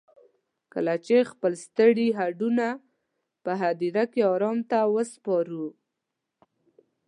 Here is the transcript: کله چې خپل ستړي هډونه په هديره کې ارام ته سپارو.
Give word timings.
کله 0.73 0.95
چې 1.05 1.15
خپل 1.31 1.51
ستړي 1.65 2.07
هډونه 2.17 2.67
په 3.43 3.51
هديره 3.61 4.03
کې 4.13 4.21
ارام 4.33 4.57
ته 4.69 4.79
سپارو. 5.13 5.67